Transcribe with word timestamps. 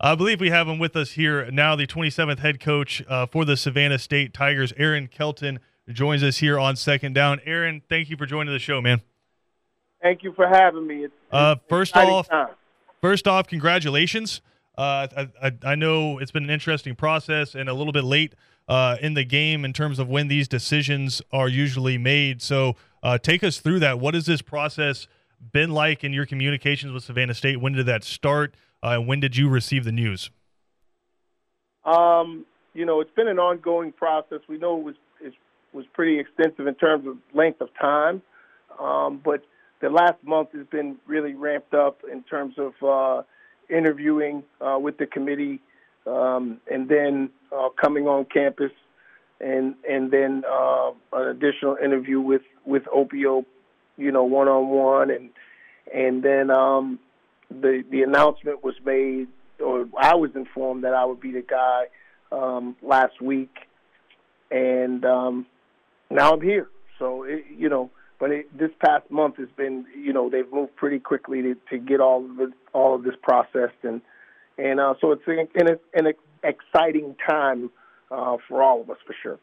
I 0.00 0.14
believe 0.14 0.40
we 0.40 0.50
have 0.50 0.68
him 0.68 0.78
with 0.78 0.94
us 0.94 1.12
here 1.12 1.50
now, 1.50 1.74
the 1.74 1.86
27th 1.86 2.38
head 2.38 2.60
coach 2.60 3.02
uh, 3.08 3.26
for 3.26 3.44
the 3.44 3.56
Savannah 3.56 3.98
State 3.98 4.32
Tigers, 4.32 4.72
Aaron 4.76 5.08
Kelton, 5.08 5.58
joins 5.88 6.22
us 6.22 6.36
here 6.36 6.56
on 6.56 6.76
Second 6.76 7.14
Down. 7.14 7.40
Aaron, 7.44 7.82
thank 7.88 8.08
you 8.08 8.16
for 8.16 8.24
joining 8.24 8.52
the 8.52 8.60
show, 8.60 8.80
man. 8.80 9.02
Thank 10.00 10.22
you 10.22 10.32
for 10.34 10.46
having 10.46 10.86
me. 10.86 11.06
It's, 11.06 11.14
uh, 11.32 11.56
first 11.68 11.96
off, 11.96 12.28
time. 12.28 12.50
first 13.00 13.26
off, 13.26 13.48
congratulations. 13.48 14.40
Uh, 14.76 15.08
I, 15.16 15.28
I, 15.42 15.52
I, 15.64 15.74
know 15.74 16.18
it's 16.18 16.30
been 16.30 16.44
an 16.44 16.50
interesting 16.50 16.94
process 16.94 17.56
and 17.56 17.68
a 17.68 17.74
little 17.74 17.92
bit 17.92 18.04
late 18.04 18.34
uh, 18.68 18.98
in 19.00 19.14
the 19.14 19.24
game 19.24 19.64
in 19.64 19.72
terms 19.72 19.98
of 19.98 20.08
when 20.08 20.28
these 20.28 20.46
decisions 20.46 21.20
are 21.32 21.48
usually 21.48 21.98
made. 21.98 22.40
So 22.40 22.76
uh, 23.02 23.18
take 23.18 23.42
us 23.42 23.58
through 23.58 23.80
that. 23.80 23.98
What 23.98 24.14
has 24.14 24.26
this 24.26 24.42
process 24.42 25.08
been 25.50 25.72
like 25.72 26.04
in 26.04 26.12
your 26.12 26.26
communications 26.26 26.92
with 26.92 27.02
Savannah 27.02 27.34
State? 27.34 27.60
When 27.60 27.72
did 27.72 27.86
that 27.86 28.04
start? 28.04 28.54
Uh, 28.82 28.98
when 28.98 29.20
did 29.20 29.36
you 29.36 29.48
receive 29.48 29.84
the 29.84 29.92
news? 29.92 30.30
Um, 31.84 32.44
you 32.74 32.84
know, 32.84 33.00
it's 33.00 33.10
been 33.14 33.28
an 33.28 33.38
ongoing 33.38 33.92
process. 33.92 34.40
We 34.48 34.58
know 34.58 34.78
it 34.78 34.84
was 34.84 34.94
it 35.20 35.34
was 35.72 35.84
pretty 35.92 36.18
extensive 36.18 36.66
in 36.66 36.74
terms 36.74 37.06
of 37.06 37.16
length 37.34 37.60
of 37.60 37.68
time, 37.80 38.22
um, 38.78 39.20
but 39.24 39.42
the 39.80 39.88
last 39.88 40.22
month 40.22 40.50
has 40.52 40.66
been 40.66 40.96
really 41.06 41.34
ramped 41.34 41.74
up 41.74 42.00
in 42.10 42.22
terms 42.24 42.54
of 42.58 42.72
uh, 42.82 43.22
interviewing 43.68 44.42
uh, 44.60 44.78
with 44.80 44.98
the 44.98 45.06
committee, 45.06 45.60
um, 46.06 46.60
and 46.70 46.88
then 46.88 47.30
uh, 47.52 47.68
coming 47.80 48.06
on 48.06 48.26
campus, 48.26 48.72
and 49.40 49.74
and 49.88 50.10
then 50.10 50.44
uh, 50.50 50.90
an 51.14 51.28
additional 51.28 51.76
interview 51.82 52.20
with 52.20 52.42
with 52.64 52.84
Opio, 52.84 53.44
you 53.96 54.12
know, 54.12 54.24
one 54.24 54.48
on 54.48 54.68
one, 54.68 55.10
and 55.10 55.30
and 55.92 56.22
then 56.22 56.50
um, 56.50 56.98
the 57.50 57.84
the 57.90 58.02
announcement 58.02 58.62
was 58.62 58.74
made, 58.84 59.28
or 59.64 59.86
I 59.98 60.14
was 60.14 60.30
informed 60.34 60.84
that 60.84 60.94
I 60.94 61.04
would 61.04 61.20
be 61.20 61.32
the 61.32 61.42
guy 61.42 61.84
um, 62.30 62.76
last 62.82 63.20
week, 63.20 63.54
and 64.50 65.04
um, 65.04 65.46
now 66.10 66.32
I'm 66.32 66.40
here. 66.40 66.68
So 66.98 67.22
it, 67.24 67.44
you 67.56 67.68
know, 67.68 67.90
but 68.18 68.30
it, 68.30 68.58
this 68.58 68.70
past 68.84 69.10
month 69.10 69.36
has 69.36 69.48
been, 69.56 69.86
you 69.96 70.12
know, 70.12 70.28
they've 70.28 70.50
moved 70.52 70.74
pretty 70.76 70.98
quickly 70.98 71.42
to, 71.42 71.56
to 71.70 71.78
get 71.78 72.00
all 72.00 72.24
of 72.24 72.36
the, 72.36 72.52
all 72.72 72.94
of 72.94 73.02
this 73.04 73.14
processed, 73.22 73.82
and 73.82 74.00
and 74.56 74.80
uh, 74.80 74.94
so 75.00 75.12
it's 75.12 75.22
an, 75.26 75.48
an, 75.54 75.78
an 75.94 76.12
exciting 76.42 77.14
time 77.28 77.70
uh, 78.10 78.36
for 78.48 78.62
all 78.62 78.80
of 78.80 78.90
us 78.90 78.98
for 79.06 79.14
sure. 79.22 79.38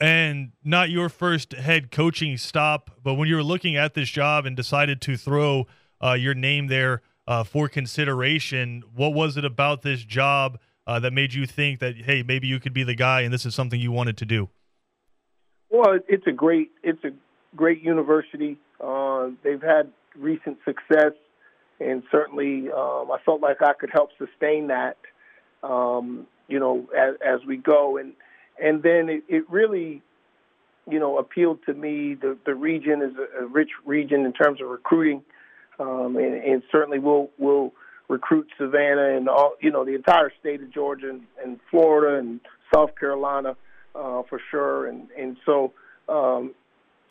And 0.00 0.52
not 0.64 0.88
your 0.88 1.10
first 1.10 1.52
head 1.52 1.90
coaching 1.90 2.38
stop, 2.38 2.90
but 3.02 3.14
when 3.14 3.28
you 3.28 3.36
were 3.36 3.42
looking 3.42 3.76
at 3.76 3.92
this 3.92 4.08
job 4.08 4.46
and 4.46 4.56
decided 4.56 5.02
to 5.02 5.16
throw 5.16 5.66
uh, 6.02 6.12
your 6.12 6.34
name 6.34 6.66
there 6.68 7.02
uh, 7.26 7.44
for 7.44 7.68
consideration. 7.68 8.82
What 8.94 9.14
was 9.14 9.36
it 9.36 9.44
about 9.44 9.82
this 9.82 10.02
job 10.04 10.58
uh, 10.86 10.98
that 11.00 11.12
made 11.12 11.34
you 11.34 11.46
think 11.46 11.80
that 11.80 11.96
hey, 11.96 12.22
maybe 12.22 12.46
you 12.46 12.60
could 12.60 12.72
be 12.72 12.82
the 12.82 12.94
guy, 12.94 13.20
and 13.22 13.32
this 13.32 13.46
is 13.46 13.54
something 13.54 13.80
you 13.80 13.92
wanted 13.92 14.16
to 14.18 14.26
do? 14.26 14.48
Well, 15.70 15.98
it's 16.08 16.26
a 16.26 16.32
great 16.32 16.70
it's 16.82 17.02
a 17.04 17.10
great 17.54 17.82
university. 17.82 18.58
Uh, 18.82 19.28
they've 19.44 19.62
had 19.62 19.92
recent 20.16 20.58
success, 20.64 21.12
and 21.78 22.02
certainly 22.10 22.70
um, 22.70 23.10
I 23.10 23.18
felt 23.24 23.40
like 23.40 23.62
I 23.62 23.74
could 23.74 23.90
help 23.92 24.10
sustain 24.18 24.68
that. 24.68 24.96
Um, 25.62 26.26
you 26.48 26.58
know, 26.58 26.88
as, 26.96 27.14
as 27.24 27.46
we 27.46 27.56
go, 27.56 27.98
and 27.98 28.14
and 28.62 28.82
then 28.82 29.08
it, 29.08 29.22
it 29.28 29.48
really 29.48 30.02
you 30.90 30.98
know, 30.98 31.18
appealed 31.18 31.60
to 31.66 31.74
me. 31.74 32.14
The 32.14 32.36
the 32.44 32.54
region 32.54 33.02
is 33.02 33.12
a, 33.16 33.44
a 33.44 33.46
rich 33.46 33.70
region 33.84 34.24
in 34.24 34.32
terms 34.32 34.60
of 34.60 34.68
recruiting 34.68 35.22
um, 35.80 36.16
and, 36.16 36.34
and 36.34 36.62
certainly 36.70 36.98
we'll 36.98 37.30
we'll 37.38 37.72
recruit 38.08 38.48
Savannah 38.58 39.16
and 39.16 39.28
all 39.28 39.54
you 39.60 39.70
know 39.70 39.84
the 39.84 39.94
entire 39.94 40.32
state 40.38 40.62
of 40.62 40.72
Georgia 40.72 41.10
and, 41.10 41.22
and 41.42 41.58
Florida 41.70 42.18
and 42.18 42.40
South 42.72 42.90
Carolina 42.98 43.56
uh, 43.94 44.22
for 44.28 44.40
sure. 44.50 44.86
And 44.86 45.08
and 45.18 45.36
so 45.46 45.72
um, 46.08 46.54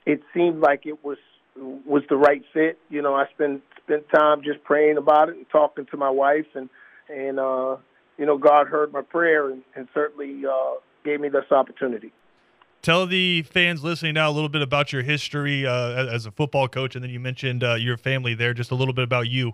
it 0.06 0.22
seemed 0.34 0.60
like 0.60 0.86
it 0.86 1.04
was 1.04 1.18
was 1.56 2.04
the 2.10 2.18
right 2.18 2.44
fit. 2.54 2.78
You 2.90 3.02
know, 3.02 3.16
I 3.16 3.26
spent 3.34 3.62
spent 3.84 4.10
time 4.10 4.42
just 4.44 4.64
praying 4.64 4.98
about 4.98 5.30
it 5.30 5.38
and 5.38 5.46
talking 5.52 5.86
to 5.88 5.98
my 5.98 6.10
wife, 6.10 6.48
and 6.54 6.70
and 7.10 7.40
uh, 7.40 7.78
you 8.18 8.26
know 8.26 8.38
God 8.38 8.68
heard 8.68 8.94
my 8.94 9.02
prayer 9.02 9.50
and, 9.50 9.64
and 9.76 9.88
certainly 9.94 10.44
uh, 10.46 10.76
gave 11.04 11.20
me 11.20 11.30
this 11.30 11.52
opportunity. 11.52 12.12
Tell 12.82 13.06
the 13.06 13.42
fans 13.44 13.84
listening 13.84 14.14
now 14.14 14.30
a 14.30 14.32
little 14.32 14.50
bit 14.50 14.62
about 14.62 14.94
your 14.94 15.02
history 15.02 15.66
uh, 15.66 16.06
as 16.06 16.26
a 16.26 16.32
football 16.32 16.68
coach, 16.70 16.96
and 16.96 17.04
then 17.04 17.12
you 17.12 17.20
mentioned 17.20 17.64
uh, 17.64 17.76
your 17.76 17.98
family 17.98 18.34
there. 18.36 18.54
Just 18.54 18.72
a 18.72 18.76
little 18.76 18.94
bit 18.94 19.04
about 19.04 19.28
you. 19.28 19.54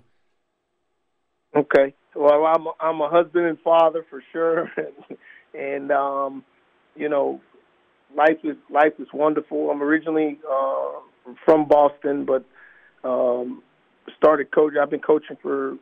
Okay. 1.56 1.96
Well, 2.16 2.46
I'm 2.46 2.68
a, 2.68 2.72
I'm 2.80 3.02
a 3.02 3.10
husband 3.10 3.46
and 3.48 3.60
father 3.60 4.06
for 4.10 4.24
sure, 4.32 4.72
and 5.54 5.92
um, 5.92 6.44
you 6.96 7.10
know, 7.10 7.42
life 8.16 8.38
is 8.44 8.56
life 8.70 8.94
is 9.00 9.08
wonderful. 9.14 9.72
I'm 9.72 9.82
originally 9.82 10.40
uh, 10.50 11.00
from 11.46 11.68
Boston, 11.68 12.26
but 12.26 12.46
um, 13.08 13.64
started 14.18 14.52
coaching. 14.52 14.80
I've 14.80 14.92
been 14.92 15.00
coaching 15.00 15.38
for 15.42 15.78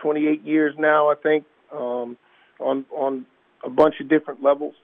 28 0.00 0.44
years 0.44 0.74
now, 0.78 1.10
I 1.10 1.14
think, 1.16 1.44
um, 1.72 2.16
on 2.60 2.84
on 2.90 3.26
a 3.64 3.70
bunch 3.70 3.96
of 4.00 4.08
different 4.08 4.42
levels. 4.42 4.74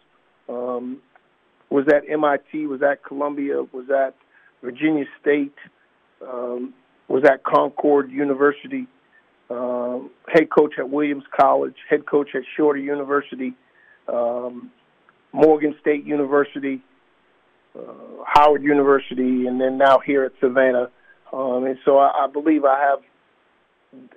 Um, 0.49 0.99
was 1.71 1.87
at 1.89 2.03
MIT, 2.09 2.67
was 2.67 2.83
at 2.83 3.05
Columbia, 3.05 3.63
was 3.73 3.89
at 3.91 4.15
Virginia 4.63 5.05
State, 5.21 5.55
um, 6.21 6.75
was 7.09 7.25
at 7.25 7.43
Concord 7.45 8.11
University, 8.11 8.87
um, 9.49 10.11
head 10.29 10.51
coach 10.51 10.75
at 10.79 10.89
Williams 10.89 11.25
College, 11.39 11.77
head 11.89 12.07
coach 12.07 12.31
at 12.35 12.43
Shorter 12.57 12.81
University, 12.81 13.55
um, 14.09 14.71
Morgan 15.33 15.75
State 15.81 16.05
University, 16.05 16.83
uh, 17.77 18.25
Howard 18.27 18.63
University, 18.63 19.47
and 19.47 19.61
then 19.61 19.79
now 19.79 19.99
here 20.05 20.25
at 20.25 20.33
Savannah. 20.41 20.91
Um, 21.33 21.65
and 21.65 21.79
so 21.85 21.99
I, 21.99 22.25
I 22.25 22.27
believe 22.27 22.65
I 22.65 22.81
have, 22.81 22.99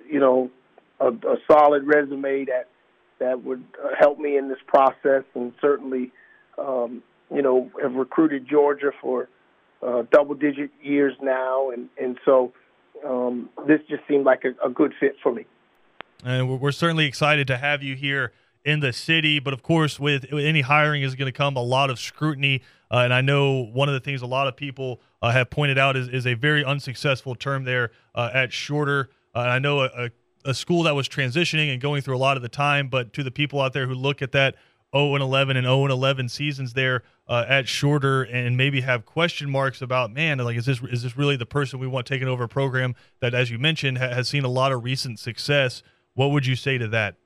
you 0.08 0.20
know, 0.20 0.50
a, 1.00 1.08
a 1.08 1.36
solid 1.50 1.84
resume 1.84 2.46
that 2.46 2.68
that 3.20 3.44
would 3.44 3.64
uh, 3.82 3.88
help 3.98 4.18
me 4.18 4.36
in 4.36 4.48
this 4.48 4.58
process, 4.66 5.22
and 5.34 5.52
certainly 5.60 6.12
um, 6.58 7.02
you 7.34 7.42
know, 7.42 7.70
have 7.82 7.94
recruited 7.94 8.48
Georgia 8.48 8.90
for 9.00 9.28
uh, 9.82 10.02
double-digit 10.10 10.70
years 10.82 11.14
now, 11.20 11.70
and 11.70 11.88
and 12.00 12.18
so 12.24 12.52
um, 13.06 13.50
this 13.66 13.80
just 13.88 14.02
seemed 14.08 14.24
like 14.24 14.44
a, 14.44 14.66
a 14.66 14.70
good 14.70 14.92
fit 14.98 15.16
for 15.22 15.32
me. 15.32 15.46
And 16.24 16.60
we're 16.60 16.72
certainly 16.72 17.06
excited 17.06 17.46
to 17.48 17.58
have 17.58 17.82
you 17.82 17.96
here 17.96 18.32
in 18.64 18.80
the 18.80 18.92
city. 18.92 19.38
But 19.38 19.52
of 19.52 19.62
course, 19.62 20.00
with, 20.00 20.32
any 20.32 20.62
hiring 20.62 21.02
is 21.02 21.14
going 21.14 21.30
to 21.30 21.36
come 21.36 21.56
a 21.56 21.62
lot 21.62 21.90
of 21.90 21.98
scrutiny. 21.98 22.62
Uh, 22.90 22.98
and 22.98 23.12
I 23.12 23.20
know 23.20 23.64
one 23.64 23.88
of 23.88 23.94
the 23.94 24.00
things 24.00 24.22
a 24.22 24.26
lot 24.26 24.46
of 24.46 24.56
people 24.56 25.00
uh, 25.20 25.32
have 25.32 25.50
pointed 25.50 25.78
out 25.78 25.96
is, 25.96 26.08
is 26.08 26.26
a 26.26 26.34
very 26.34 26.64
unsuccessful 26.64 27.34
term 27.34 27.64
there 27.64 27.90
uh, 28.14 28.30
at 28.32 28.52
Shorter. 28.52 29.10
Uh, 29.34 29.40
I 29.40 29.58
know 29.58 29.82
a, 29.82 30.10
a, 30.44 30.54
school 30.54 30.84
that 30.84 30.94
was 30.94 31.08
transitioning 31.08 31.72
and 31.72 31.80
going 31.80 32.02
through 32.02 32.16
a 32.16 32.18
lot 32.18 32.36
of 32.36 32.42
the 32.42 32.48
time, 32.48 32.88
but 32.88 33.12
to 33.14 33.22
the 33.22 33.30
people 33.30 33.60
out 33.60 33.72
there 33.72 33.86
who 33.86 33.94
look 33.94 34.22
at 34.22 34.32
that 34.32 34.54
0 34.94 35.14
and 35.14 35.22
11 35.22 35.56
and 35.56 35.66
0 35.66 35.82
and 35.82 35.92
11 35.92 36.28
seasons 36.28 36.74
there 36.74 37.02
uh, 37.28 37.44
at 37.48 37.68
Shorter 37.68 38.22
and 38.22 38.56
maybe 38.56 38.82
have 38.82 39.04
question 39.04 39.50
marks 39.50 39.82
about 39.82 40.12
man 40.12 40.38
like 40.38 40.56
is 40.56 40.66
this 40.66 40.80
is 40.82 41.02
this 41.02 41.16
really 41.16 41.36
the 41.36 41.46
person 41.46 41.78
we 41.78 41.86
want 41.86 42.06
taking 42.06 42.28
over 42.28 42.44
a 42.44 42.48
program 42.48 42.94
that 43.20 43.34
as 43.34 43.50
you 43.50 43.58
mentioned 43.58 43.98
ha- 43.98 44.10
has 44.10 44.28
seen 44.28 44.44
a 44.44 44.48
lot 44.48 44.72
of 44.72 44.84
recent 44.84 45.18
success? 45.18 45.82
What 46.14 46.30
would 46.30 46.46
you 46.46 46.54
say 46.54 46.78
to 46.78 46.88
that? 46.88 47.16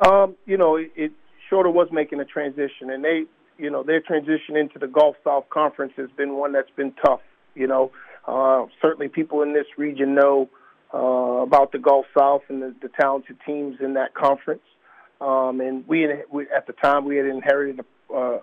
Um, 0.00 0.36
you 0.46 0.56
know 0.56 0.76
it, 0.76 0.90
it 0.96 1.12
Shorter 1.48 1.70
was 1.70 1.88
making 1.92 2.20
a 2.20 2.24
transition 2.24 2.90
and 2.90 3.04
they 3.04 3.24
you 3.58 3.70
know 3.70 3.82
their 3.82 4.00
transition 4.00 4.56
into 4.56 4.78
the 4.78 4.88
Gulf 4.88 5.16
South 5.24 5.48
Conference 5.50 5.92
has 5.96 6.10
been 6.16 6.36
one 6.36 6.52
that's 6.52 6.70
been 6.76 6.92
tough 7.04 7.20
you 7.54 7.66
know. 7.66 7.92
Uh, 8.26 8.66
certainly 8.82 9.08
people 9.08 9.40
in 9.42 9.54
this 9.54 9.66
region 9.78 10.14
know 10.14 10.50
uh, 10.92 10.98
about 10.98 11.72
the 11.72 11.78
Gulf 11.78 12.04
South 12.16 12.42
and 12.48 12.62
the, 12.62 12.74
the 12.82 12.90
talented 13.00 13.38
teams 13.46 13.76
in 13.80 13.94
that 13.94 14.14
conference 14.14 14.62
um, 15.20 15.60
and 15.60 15.86
we, 15.86 16.06
we, 16.30 16.46
at 16.54 16.66
the 16.66 16.72
time, 16.72 17.04
we 17.04 17.16
had 17.16 17.26
inherited 17.26 17.80
a, 18.10 18.14
uh, 18.14 18.38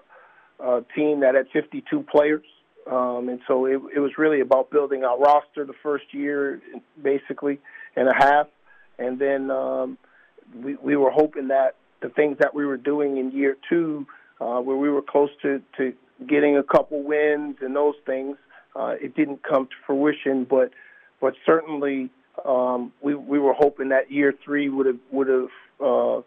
a 0.59 0.81
team 0.95 1.21
that 1.21 1.35
had 1.35 1.47
52 1.53 2.05
players. 2.11 2.45
Um, 2.89 3.29
and 3.29 3.39
so 3.47 3.65
it, 3.65 3.81
it 3.95 3.99
was 3.99 4.11
really 4.17 4.41
about 4.41 4.69
building 4.69 5.03
our 5.03 5.17
roster 5.17 5.65
the 5.65 5.73
first 5.81 6.05
year, 6.13 6.61
basically, 7.01 7.59
and 7.95 8.07
a 8.07 8.13
half. 8.13 8.47
And 8.99 9.17
then 9.17 9.49
um, 9.49 9.97
we, 10.53 10.75
we 10.75 10.95
were 10.95 11.11
hoping 11.11 11.47
that 11.47 11.75
the 12.01 12.09
things 12.09 12.37
that 12.39 12.53
we 12.53 12.65
were 12.65 12.77
doing 12.77 13.17
in 13.17 13.31
year 13.31 13.57
two, 13.69 14.05
uh, 14.39 14.59
where 14.59 14.77
we 14.77 14.89
were 14.89 15.01
close 15.01 15.31
to, 15.41 15.61
to 15.77 15.93
getting 16.27 16.57
a 16.57 16.63
couple 16.63 17.01
wins 17.03 17.57
and 17.61 17.75
those 17.75 17.95
things, 18.05 18.37
uh, 18.75 18.95
it 19.01 19.15
didn't 19.15 19.41
come 19.43 19.65
to 19.65 19.75
fruition. 19.87 20.43
But 20.43 20.71
but 21.21 21.33
certainly 21.45 22.09
um, 22.43 22.91
we 23.01 23.15
we 23.15 23.39
were 23.39 23.53
hoping 23.53 23.89
that 23.89 24.11
year 24.11 24.33
three 24.43 24.69
would 24.69 24.85
have 24.85 24.99
would 25.11 25.27
have 25.27 25.49
uh, 25.83 26.21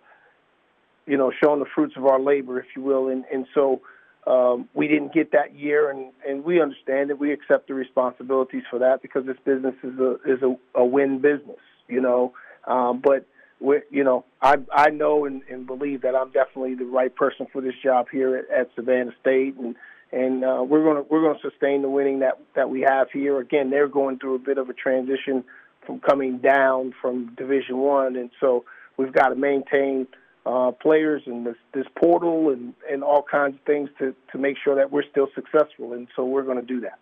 you 1.08 1.16
know, 1.16 1.32
showing 1.42 1.58
the 1.58 1.66
fruits 1.74 1.94
of 1.96 2.04
our 2.04 2.20
labor, 2.20 2.60
if 2.60 2.66
you 2.76 2.82
will. 2.82 3.08
And, 3.08 3.24
and 3.32 3.46
so 3.54 3.80
um, 4.26 4.68
we 4.74 4.88
didn't 4.88 5.14
get 5.14 5.32
that 5.32 5.56
year, 5.56 5.90
and, 5.90 6.12
and 6.26 6.44
we 6.44 6.60
understand 6.60 7.08
that 7.08 7.18
we 7.18 7.32
accept 7.32 7.68
the 7.68 7.74
responsibilities 7.74 8.62
for 8.70 8.78
that 8.80 9.00
because 9.00 9.24
this 9.24 9.38
business 9.44 9.74
is 9.82 9.98
a 9.98 10.16
is 10.26 10.42
a, 10.42 10.54
a 10.78 10.84
win 10.84 11.20
business, 11.20 11.60
you 11.88 12.00
know. 12.00 12.34
Um, 12.66 13.00
but 13.02 13.26
we, 13.58 13.80
you 13.90 14.04
know, 14.04 14.26
I 14.42 14.56
I 14.70 14.90
know 14.90 15.24
and, 15.24 15.42
and 15.50 15.66
believe 15.66 16.02
that 16.02 16.14
I'm 16.14 16.30
definitely 16.30 16.74
the 16.74 16.84
right 16.84 17.14
person 17.14 17.46
for 17.50 17.62
this 17.62 17.74
job 17.82 18.08
here 18.12 18.36
at, 18.36 18.50
at 18.50 18.70
Savannah 18.76 19.12
State, 19.20 19.56
and 19.56 19.74
and 20.12 20.44
uh, 20.44 20.62
we're 20.62 20.84
gonna 20.84 21.06
we're 21.08 21.22
gonna 21.22 21.40
sustain 21.40 21.80
the 21.80 21.88
winning 21.88 22.18
that 22.18 22.38
that 22.54 22.68
we 22.68 22.82
have 22.82 23.10
here. 23.10 23.40
Again, 23.40 23.70
they're 23.70 23.88
going 23.88 24.18
through 24.18 24.34
a 24.34 24.40
bit 24.40 24.58
of 24.58 24.68
a 24.68 24.74
transition 24.74 25.42
from 25.86 26.00
coming 26.00 26.36
down 26.36 26.92
from 27.00 27.34
Division 27.34 27.78
One, 27.78 28.16
and 28.16 28.30
so 28.40 28.66
we've 28.98 29.12
got 29.12 29.28
to 29.28 29.36
maintain 29.36 30.06
uh, 30.46 30.72
players 30.72 31.22
and 31.26 31.46
this, 31.46 31.56
this 31.74 31.86
portal 31.98 32.50
and, 32.50 32.74
and 32.90 33.02
all 33.02 33.22
kinds 33.22 33.54
of 33.56 33.60
things 33.62 33.90
to, 33.98 34.14
to 34.32 34.38
make 34.38 34.56
sure 34.62 34.74
that 34.76 34.90
we're 34.90 35.08
still 35.10 35.28
successful. 35.34 35.92
And 35.92 36.08
so 36.16 36.24
we're 36.24 36.42
going 36.42 36.60
to 36.60 36.66
do 36.66 36.80
that. 36.80 36.98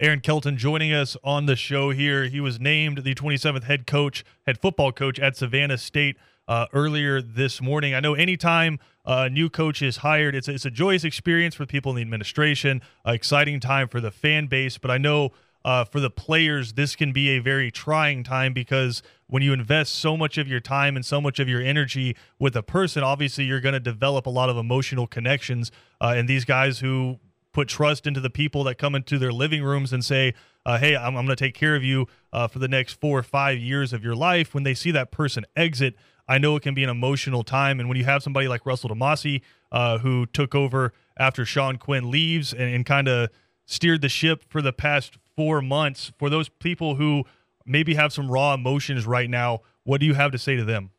Aaron 0.00 0.20
Kelton 0.20 0.56
joining 0.56 0.92
us 0.92 1.16
on 1.24 1.46
the 1.46 1.56
show 1.56 1.90
here. 1.90 2.24
He 2.24 2.40
was 2.40 2.60
named 2.60 2.98
the 2.98 3.14
27th 3.14 3.64
head 3.64 3.86
coach, 3.86 4.24
head 4.46 4.58
football 4.60 4.92
coach 4.92 5.18
at 5.18 5.36
Savannah 5.36 5.76
State 5.76 6.16
uh, 6.46 6.66
earlier 6.72 7.20
this 7.20 7.60
morning. 7.60 7.94
I 7.94 8.00
know 8.00 8.14
anytime 8.14 8.78
a 9.04 9.28
new 9.28 9.50
coach 9.50 9.82
is 9.82 9.98
hired, 9.98 10.36
it's, 10.36 10.46
it's 10.46 10.64
a 10.64 10.70
joyous 10.70 11.02
experience 11.02 11.56
for 11.56 11.66
people 11.66 11.90
in 11.90 11.96
the 11.96 12.02
administration, 12.02 12.80
uh, 13.06 13.10
exciting 13.10 13.58
time 13.58 13.88
for 13.88 14.00
the 14.00 14.12
fan 14.12 14.46
base. 14.46 14.78
But 14.78 14.92
I 14.92 14.98
know 14.98 15.32
uh, 15.64 15.84
for 15.84 15.98
the 16.00 16.10
players, 16.10 16.74
this 16.74 16.94
can 16.94 17.12
be 17.12 17.30
a 17.30 17.40
very 17.40 17.70
trying 17.70 18.22
time 18.22 18.52
because 18.52 19.02
when 19.28 19.42
you 19.42 19.52
invest 19.52 19.94
so 19.94 20.16
much 20.16 20.38
of 20.38 20.48
your 20.48 20.60
time 20.60 20.96
and 20.96 21.04
so 21.04 21.20
much 21.20 21.38
of 21.38 21.48
your 21.48 21.60
energy 21.60 22.16
with 22.38 22.56
a 22.56 22.62
person, 22.62 23.02
obviously 23.02 23.44
you're 23.44 23.60
going 23.60 23.74
to 23.74 23.80
develop 23.80 24.26
a 24.26 24.30
lot 24.30 24.48
of 24.48 24.56
emotional 24.56 25.06
connections. 25.06 25.70
Uh, 26.00 26.14
and 26.16 26.28
these 26.28 26.44
guys 26.44 26.80
who 26.80 27.20
put 27.52 27.68
trust 27.68 28.06
into 28.06 28.20
the 28.20 28.30
people 28.30 28.64
that 28.64 28.76
come 28.76 28.94
into 28.94 29.18
their 29.18 29.32
living 29.32 29.62
rooms 29.62 29.92
and 29.92 30.04
say, 30.04 30.34
uh, 30.64 30.78
"Hey, 30.78 30.96
I'm, 30.96 31.16
I'm 31.16 31.26
going 31.26 31.36
to 31.36 31.36
take 31.36 31.54
care 31.54 31.76
of 31.76 31.84
you 31.84 32.06
uh, 32.32 32.48
for 32.48 32.58
the 32.58 32.68
next 32.68 33.00
four 33.00 33.18
or 33.18 33.22
five 33.22 33.58
years 33.58 33.92
of 33.92 34.02
your 34.02 34.14
life." 34.14 34.54
When 34.54 34.64
they 34.64 34.74
see 34.74 34.90
that 34.92 35.10
person 35.10 35.44
exit, 35.56 35.94
I 36.26 36.38
know 36.38 36.56
it 36.56 36.62
can 36.62 36.74
be 36.74 36.84
an 36.84 36.90
emotional 36.90 37.42
time. 37.42 37.80
And 37.80 37.88
when 37.88 37.98
you 37.98 38.04
have 38.04 38.22
somebody 38.22 38.48
like 38.48 38.64
Russell 38.66 38.90
DeMasi, 38.90 39.42
uh, 39.72 39.98
who 39.98 40.26
took 40.26 40.54
over 40.54 40.92
after 41.18 41.44
Shawn 41.44 41.76
Quinn 41.76 42.10
leaves 42.10 42.52
and, 42.52 42.74
and 42.74 42.86
kind 42.86 43.08
of 43.08 43.30
steered 43.66 44.00
the 44.00 44.08
ship 44.08 44.44
for 44.48 44.62
the 44.62 44.72
past 44.72 45.18
four 45.36 45.60
months, 45.60 46.12
for 46.18 46.30
those 46.30 46.48
people 46.48 46.96
who 46.96 47.24
maybe 47.68 47.94
have 47.94 48.12
some 48.12 48.30
raw 48.30 48.54
emotions 48.54 49.06
right 49.06 49.28
now, 49.28 49.60
what 49.84 50.00
do 50.00 50.06
you 50.06 50.14
have 50.14 50.32
to 50.32 50.38
say 50.38 50.56
to 50.56 50.64
them? 50.64 50.90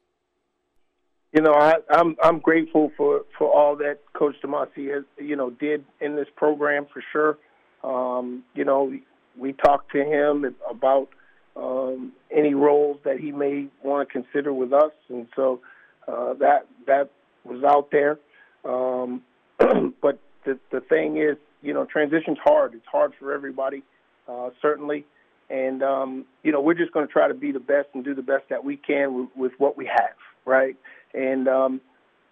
You 1.34 1.42
know, 1.42 1.54
I, 1.54 1.76
I'm 1.92 2.16
I'm 2.24 2.40
grateful 2.40 2.92
for, 2.98 3.22
for 3.38 3.52
all 3.52 3.76
that 3.78 4.00
Coach 4.14 4.36
DeMasi 4.44 4.94
has 4.94 5.04
you 5.20 5.36
know 5.36 5.52
did 5.52 5.86
in 6.02 6.16
this 6.16 6.28
program 6.36 6.88
for 6.92 7.04
sure. 7.12 7.38
Um, 7.84 8.44
you 8.56 8.66
know, 8.66 8.84
we, 8.86 9.04
we 9.38 9.54
talked 9.54 9.92
to 9.92 10.04
him 10.04 10.56
about 10.70 11.10
um, 11.56 12.14
any 12.36 12.56
roles 12.56 12.98
that 13.06 13.20
he 13.20 13.32
may 13.32 13.68
want 13.84 14.08
to 14.08 14.12
consider 14.12 14.52
with 14.52 14.74
us, 14.74 14.92
and 15.10 15.28
so 15.36 15.60
uh, 16.08 16.34
that 16.36 16.66
that 16.88 17.12
was 17.44 17.64
out 17.64 17.92
there. 17.92 18.18
Um, 18.66 19.22
but 20.02 20.20
the 20.46 20.58
the 20.72 20.82
thing 20.82 21.18
is, 21.18 21.38
you 21.62 21.76
know, 21.76 21.86
transition's 21.86 22.40
hard. 22.44 22.74
It's 22.74 22.88
hard 22.92 23.14
for 23.20 23.34
everybody 23.34 23.84
uh, 24.30 24.50
certainly. 24.62 25.06
And 25.50 25.82
um, 25.82 26.26
you 26.44 26.52
know, 26.52 26.62
we're 26.62 26.76
just 26.76 26.92
going 26.92 27.08
to 27.08 27.12
try 27.12 27.28
to 27.28 27.34
be 27.34 27.52
the 27.52 27.60
best 27.60 27.88
and 27.94 28.04
do 28.04 28.14
the 28.14 28.22
best 28.22 28.50
that 28.50 28.64
we 28.64 28.78
can 28.78 29.14
with, 29.16 29.30
with 29.36 29.52
what 29.58 29.78
we 29.78 29.86
have, 29.86 30.16
right? 30.46 30.76
And 31.14 31.48
um, 31.48 31.82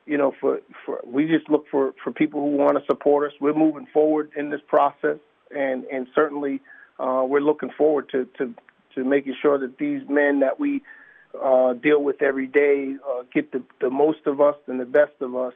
you 0.05 0.17
know, 0.17 0.33
for 0.39 0.59
for 0.85 1.01
we 1.05 1.27
just 1.27 1.49
look 1.49 1.65
for 1.69 1.93
for 2.03 2.11
people 2.11 2.41
who 2.41 2.57
want 2.57 2.77
to 2.77 2.85
support 2.85 3.31
us. 3.31 3.37
We're 3.41 3.53
moving 3.53 3.87
forward 3.91 4.31
in 4.37 4.49
this 4.49 4.61
process, 4.67 5.17
and 5.55 5.85
and 5.85 6.07
certainly 6.13 6.61
uh, 6.99 7.23
we're 7.27 7.41
looking 7.41 7.69
forward 7.75 8.09
to 8.11 8.27
to 8.37 8.53
to 8.95 9.03
making 9.03 9.35
sure 9.41 9.57
that 9.57 9.77
these 9.77 10.01
men 10.07 10.39
that 10.41 10.59
we 10.59 10.81
uh, 11.41 11.73
deal 11.73 12.01
with 12.01 12.21
every 12.21 12.47
day 12.47 12.95
uh, 13.07 13.23
get 13.33 13.51
the, 13.51 13.63
the 13.81 13.89
most 13.89 14.25
of 14.25 14.41
us 14.41 14.55
and 14.67 14.79
the 14.79 14.85
best 14.85 15.13
of 15.21 15.35
us 15.35 15.53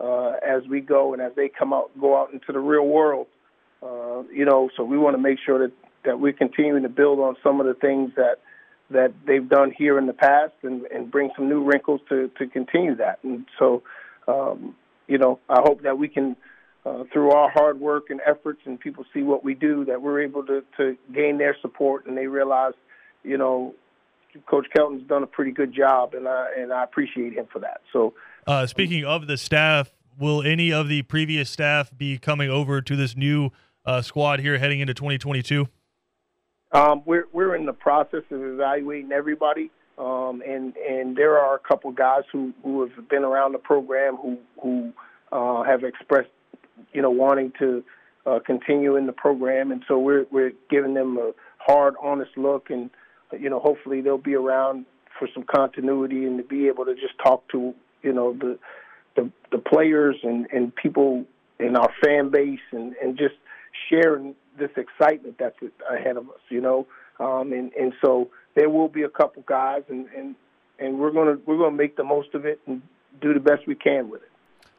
uh, 0.00 0.34
as 0.46 0.62
we 0.68 0.80
go 0.80 1.12
and 1.12 1.22
as 1.22 1.32
they 1.34 1.48
come 1.48 1.72
out 1.72 1.90
go 2.00 2.20
out 2.20 2.32
into 2.32 2.52
the 2.52 2.60
real 2.60 2.86
world 2.86 3.26
uh, 3.82 4.22
you 4.32 4.44
know, 4.44 4.70
so 4.76 4.84
we 4.84 4.96
want 4.98 5.14
to 5.14 5.22
make 5.22 5.38
sure 5.44 5.58
that, 5.58 5.72
that 6.06 6.18
we're 6.18 6.32
continuing 6.32 6.82
to 6.82 6.88
build 6.88 7.20
on 7.20 7.36
some 7.42 7.60
of 7.60 7.66
the 7.66 7.74
things 7.74 8.12
that 8.16 8.36
that 8.90 9.12
they've 9.26 9.48
done 9.48 9.72
here 9.76 9.98
in 9.98 10.06
the 10.06 10.12
past 10.12 10.52
and, 10.62 10.84
and 10.86 11.10
bring 11.10 11.30
some 11.36 11.48
new 11.48 11.64
wrinkles 11.64 12.00
to, 12.08 12.30
to 12.38 12.46
continue 12.46 12.94
that. 12.94 13.18
And 13.24 13.44
so, 13.58 13.82
um, 14.28 14.76
you 15.08 15.18
know, 15.18 15.40
I 15.48 15.60
hope 15.60 15.82
that 15.82 15.98
we 15.98 16.06
can, 16.06 16.36
uh, 16.84 17.02
through 17.12 17.32
our 17.32 17.50
hard 17.50 17.80
work 17.80 18.10
and 18.10 18.20
efforts 18.24 18.60
and 18.64 18.78
people 18.78 19.04
see 19.12 19.22
what 19.22 19.42
we 19.42 19.54
do, 19.54 19.84
that 19.86 20.02
we're 20.02 20.22
able 20.22 20.46
to, 20.46 20.62
to 20.76 20.96
gain 21.12 21.38
their 21.38 21.56
support 21.60 22.06
and 22.06 22.16
they 22.16 22.28
realize, 22.28 22.74
you 23.24 23.36
know, 23.36 23.74
Coach 24.48 24.66
Kelton's 24.74 25.06
done 25.08 25.22
a 25.22 25.26
pretty 25.26 25.50
good 25.50 25.74
job, 25.74 26.12
and 26.12 26.28
I 26.28 26.48
and 26.58 26.70
I 26.70 26.84
appreciate 26.84 27.32
him 27.32 27.46
for 27.50 27.58
that. 27.60 27.80
So, 27.90 28.12
uh, 28.46 28.66
speaking 28.66 29.02
of 29.02 29.26
the 29.26 29.38
staff, 29.38 29.92
will 30.18 30.42
any 30.42 30.72
of 30.72 30.88
the 30.88 31.02
previous 31.02 31.48
staff 31.48 31.90
be 31.96 32.18
coming 32.18 32.50
over 32.50 32.82
to 32.82 32.96
this 32.96 33.16
new 33.16 33.50
uh, 33.86 34.02
squad 34.02 34.40
here 34.40 34.58
heading 34.58 34.80
into 34.80 34.92
2022? 34.92 35.68
Um, 36.72 37.02
we're 37.04 37.26
we're 37.32 37.54
in 37.54 37.66
the 37.66 37.72
process 37.72 38.22
of 38.30 38.42
evaluating 38.42 39.12
everybody, 39.12 39.70
um, 39.98 40.42
and 40.46 40.74
and 40.76 41.16
there 41.16 41.38
are 41.38 41.54
a 41.54 41.58
couple 41.58 41.90
guys 41.92 42.22
who, 42.32 42.52
who 42.62 42.82
have 42.82 43.08
been 43.08 43.24
around 43.24 43.52
the 43.52 43.58
program 43.58 44.16
who 44.16 44.38
who 44.62 44.92
uh, 45.32 45.62
have 45.62 45.84
expressed, 45.84 46.30
you 46.92 47.02
know, 47.02 47.10
wanting 47.10 47.52
to 47.58 47.84
uh, 48.26 48.40
continue 48.44 48.96
in 48.96 49.06
the 49.06 49.12
program, 49.12 49.70
and 49.70 49.84
so 49.86 49.98
we're 49.98 50.26
we're 50.30 50.52
giving 50.68 50.94
them 50.94 51.16
a 51.18 51.32
hard, 51.58 51.94
honest 52.02 52.36
look, 52.36 52.70
and 52.70 52.90
you 53.38 53.48
know, 53.48 53.60
hopefully 53.60 54.00
they'll 54.00 54.18
be 54.18 54.34
around 54.34 54.86
for 55.18 55.28
some 55.32 55.44
continuity 55.44 56.24
and 56.24 56.38
to 56.38 56.44
be 56.44 56.66
able 56.66 56.84
to 56.84 56.94
just 56.94 57.14
talk 57.24 57.48
to 57.50 57.74
you 58.02 58.12
know 58.12 58.32
the 58.32 58.58
the, 59.16 59.30
the 59.50 59.58
players 59.58 60.16
and, 60.22 60.46
and 60.52 60.74
people 60.74 61.24
in 61.58 61.74
our 61.74 61.90
fan 62.04 62.30
base 62.30 62.60
and, 62.72 62.94
and 63.02 63.16
just 63.16 63.34
sharing 63.88 64.34
this 64.58 64.70
excitement 64.76 65.36
that's 65.38 65.56
ahead 65.90 66.16
of 66.16 66.28
us, 66.30 66.40
you 66.48 66.60
know. 66.60 66.86
Um, 67.18 67.52
and, 67.52 67.72
and 67.74 67.92
so 68.04 68.30
there 68.54 68.68
will 68.68 68.88
be 68.88 69.02
a 69.02 69.08
couple 69.08 69.42
guys, 69.46 69.82
and, 69.88 70.06
and, 70.16 70.34
and 70.78 70.98
we're 70.98 71.10
gonna 71.10 71.38
we're 71.46 71.56
gonna 71.56 71.76
make 71.76 71.96
the 71.96 72.04
most 72.04 72.34
of 72.34 72.44
it 72.44 72.60
and 72.66 72.82
do 73.20 73.32
the 73.32 73.40
best 73.40 73.66
we 73.66 73.74
can 73.74 74.10
with 74.10 74.22
it. 74.22 74.30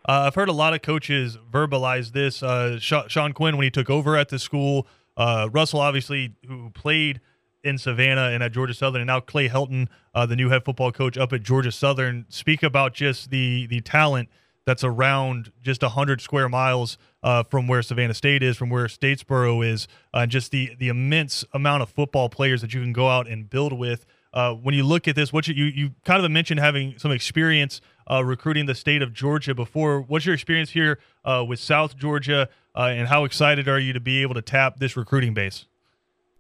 Uh, 0.08 0.26
I've 0.28 0.36
heard 0.36 0.50
a 0.50 0.54
lot 0.54 0.74
of 0.74 0.82
coaches 0.82 1.38
verbalize 1.52 2.12
this. 2.12 2.42
Uh, 2.42 2.80
Shawn 2.80 3.34
Quinn, 3.34 3.58
when 3.58 3.64
he 3.64 3.72
took 3.72 3.90
over 3.90 4.16
at 4.16 4.30
the 4.30 4.40
school, 4.40 4.88
uh, 5.18 5.50
Russell, 5.52 5.82
obviously, 5.82 6.36
who 6.48 6.70
played 6.70 7.20
in 7.64 7.78
Savannah 7.78 8.30
and 8.30 8.42
at 8.42 8.54
Georgia 8.54 8.74
Southern, 8.74 9.02
and 9.02 9.08
now 9.08 9.20
Clay 9.20 9.50
Helton, 9.50 9.88
uh, 10.14 10.26
the 10.26 10.36
new 10.36 10.50
head 10.50 10.64
football 10.64 10.92
coach 10.92 11.18
up 11.18 11.34
at 11.34 11.44
Georgia 11.44 11.72
Southern, 11.72 12.26
speak 12.30 12.64
about 12.64 12.94
just 12.94 13.32
the 13.32 13.68
the 13.68 13.82
talent 13.82 14.30
that's 14.68 14.84
around 14.84 15.54
just 15.64 15.82
100 15.82 16.20
square 16.20 16.50
miles 16.50 16.98
uh, 17.24 17.42
from 17.44 17.68
where 17.68 17.82
Savannah 17.82 18.14
State 18.14 18.44
is, 18.44 18.58
from 18.58 18.70
where 18.70 18.88
Statesboro 18.88 19.66
is, 19.66 19.88
uh, 20.14 20.20
and 20.20 20.32
just 20.32 20.52
the 20.52 20.76
the 20.78 20.90
immense 20.90 21.46
amount 21.54 21.84
of 21.84 21.90
football 21.90 22.28
players 22.28 22.60
that 22.62 22.74
you 22.74 22.82
can 22.82 22.92
go 22.92 23.08
out 23.08 23.28
and 23.28 23.50
build 23.50 23.72
with. 23.72 24.06
Uh, 24.34 24.54
when 24.54 24.76
you 24.76 24.84
look 24.84 25.08
at 25.08 25.16
this, 25.16 25.32
what 25.32 25.48
you, 25.48 25.54
you, 25.54 25.66
you 25.66 25.92
kind 26.04 26.24
of 26.24 26.30
mentioned 26.30 26.60
having 26.60 27.00
some 27.00 27.14
experience 27.14 27.80
uh, 28.12 28.24
recruiting 28.24 28.66
the 28.66 28.76
state 28.76 29.02
of 29.02 29.14
Georgia 29.14 29.56
before. 29.56 30.02
What's 30.02 30.26
your 30.26 30.36
experience 30.36 30.72
here 30.72 31.00
uh, 31.24 31.46
with 31.48 31.60
South 31.60 31.96
Georgia, 31.96 32.50
uh, 32.76 32.82
and 32.92 33.08
how 33.08 33.24
excited 33.24 33.70
are 33.70 33.80
you 33.80 33.94
to 33.94 34.02
be 34.02 34.22
able 34.22 34.36
to 34.36 34.42
tap 34.42 34.80
this 34.80 34.98
recruiting 34.98 35.34
base? 35.34 35.66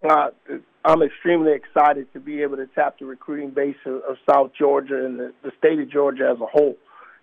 I'm 0.03 1.01
extremely 1.01 1.53
excited 1.53 2.12
to 2.13 2.19
be 2.19 2.41
able 2.41 2.57
to 2.57 2.67
tap 2.67 3.00
the 3.00 3.05
recruiting 3.05 3.51
base 3.51 3.77
of, 3.86 3.96
of 4.03 4.17
South 4.29 4.51
Georgia 4.57 5.05
and 5.05 5.17
the, 5.17 5.34
the 5.43 5.51
state 5.57 5.79
of 5.79 5.89
Georgia 5.89 6.29
as 6.34 6.39
a 6.41 6.46
whole. 6.46 6.77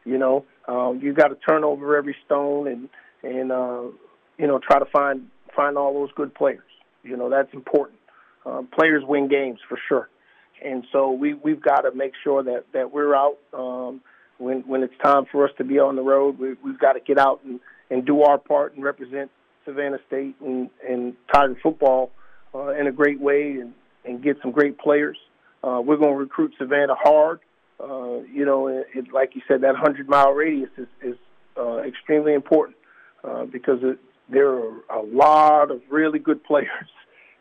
You 0.04 0.18
know, 0.18 0.44
um, 0.68 1.00
you 1.02 1.12
got 1.14 1.28
to 1.28 1.36
turn 1.36 1.64
over 1.64 1.96
every 1.96 2.16
stone 2.24 2.68
and 2.68 2.88
and 3.22 3.50
uh, 3.50 3.82
you 4.38 4.46
know 4.46 4.58
try 4.58 4.78
to 4.78 4.86
find 4.86 5.28
find 5.54 5.78
all 5.78 5.94
those 5.94 6.10
good 6.14 6.34
players. 6.34 6.60
You 7.02 7.16
know 7.16 7.30
that's 7.30 7.52
important. 7.52 7.98
Uh, 8.44 8.62
players 8.78 9.02
win 9.06 9.28
games 9.28 9.58
for 9.68 9.78
sure, 9.88 10.08
and 10.62 10.84
so 10.92 11.10
we 11.10 11.34
we've 11.34 11.62
got 11.62 11.82
to 11.82 11.94
make 11.94 12.12
sure 12.22 12.42
that 12.42 12.66
that 12.72 12.92
we're 12.92 13.14
out 13.14 13.38
um, 13.52 14.00
when 14.38 14.60
when 14.66 14.82
it's 14.82 14.94
time 15.02 15.24
for 15.30 15.44
us 15.44 15.50
to 15.58 15.64
be 15.64 15.78
on 15.78 15.96
the 15.96 16.02
road. 16.02 16.38
We, 16.38 16.54
we've 16.62 16.78
got 16.78 16.92
to 16.92 17.00
get 17.00 17.18
out 17.18 17.40
and 17.44 17.60
and 17.90 18.04
do 18.04 18.22
our 18.22 18.38
part 18.38 18.74
and 18.74 18.84
represent 18.84 19.30
Savannah 19.64 19.98
State 20.06 20.34
and 20.40 20.68
and 20.86 21.14
Tiger 21.32 21.56
football 21.62 22.10
uh, 22.54 22.68
in 22.74 22.86
a 22.86 22.92
great 22.92 23.20
way 23.20 23.56
and 23.60 23.72
and 24.04 24.22
get 24.22 24.36
some 24.42 24.50
great 24.50 24.78
players. 24.78 25.16
Uh, 25.62 25.80
we're 25.80 25.96
going 25.96 26.12
to 26.12 26.18
recruit 26.18 26.52
Savannah 26.58 26.94
hard. 26.94 27.40
Uh, 27.80 28.20
you 28.32 28.44
know, 28.44 28.68
it, 28.68 28.86
it, 28.94 29.12
like 29.12 29.34
you 29.34 29.42
said, 29.48 29.60
that 29.62 29.72
100 29.72 30.08
mile 30.08 30.32
radius 30.32 30.70
is, 30.76 30.86
is 31.02 31.16
uh, 31.56 31.78
extremely 31.78 32.32
important 32.32 32.76
uh, 33.24 33.44
because 33.44 33.78
it, 33.82 33.98
there 34.28 34.48
are 34.48 34.72
a 34.90 35.02
lot 35.02 35.70
of 35.70 35.80
really 35.90 36.18
good 36.18 36.42
players, 36.50 36.88